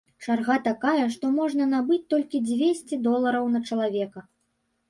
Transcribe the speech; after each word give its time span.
Чарга 0.27 0.55
такая, 0.67 1.03
што 1.15 1.29
можна 1.35 1.67
набыць 1.75 2.01
толькі 2.13 2.43
дзвесце 2.49 2.99
долараў 3.07 3.45
на 3.59 3.63
чалавека. 3.69 4.29